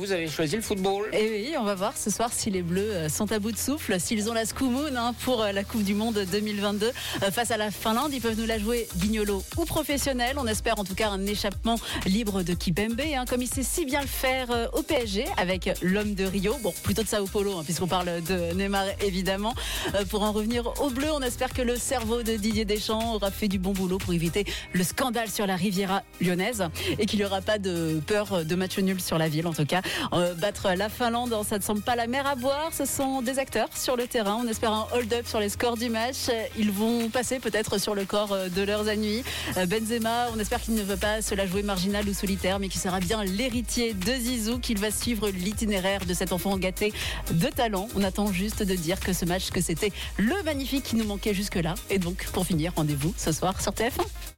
[0.00, 1.08] Vous avez choisi le football.
[1.12, 3.56] Et oui, on va voir ce soir si les Bleus euh, sont à bout de
[3.56, 7.50] souffle, s'ils ont la Scoumoun hein, pour euh, la Coupe du Monde 2022 euh, face
[7.50, 8.12] à la Finlande.
[8.14, 10.36] Ils peuvent nous la jouer guignolo ou professionnel.
[10.38, 13.86] On espère en tout cas un échappement libre de Kipembe, hein, comme il sait si
[13.86, 16.54] bien le faire au PSG avec l'homme de Rio.
[16.62, 19.52] Bon, plutôt de Sao Paulo, hein, puisqu'on parle de Neymar évidemment.
[20.10, 23.48] pour en revenir aux Bleus, on espère que le cerveau de Didier Deschamps aura fait
[23.48, 24.44] du bon boulot pour éviter
[24.74, 26.68] le scandale sur la Riviera lyonnaise
[27.00, 29.66] et qu'il n'y aura pas de peur de match nul sur la ville en tout
[29.66, 29.82] cas.
[30.12, 32.70] Euh, battre la Finlande, ça ne semble pas la mer à boire.
[32.72, 34.40] Ce sont des acteurs sur le terrain.
[34.44, 36.28] On espère un hold-up sur les scores du match.
[36.58, 39.24] Ils vont passer peut-être sur le corps euh, de leurs ennemis.
[39.56, 42.68] Euh, Benzema, on espère qu'il ne veut pas se la jouer marginal ou solitaire, mais
[42.68, 46.92] qu'il sera bien l'héritier de Zizou, qu'il va suivre l'itinéraire de cet enfant gâté
[47.30, 47.88] de talent.
[47.96, 51.34] On attend juste de dire que ce match, que c'était le magnifique qui nous manquait
[51.34, 51.74] jusque-là.
[51.90, 54.04] Et donc, pour finir, rendez-vous ce soir sur TF1.